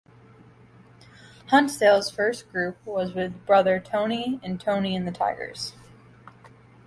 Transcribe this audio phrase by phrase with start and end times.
[1.49, 5.73] Hunt Sales' first group was with brother Tony in Tony and the Tigers.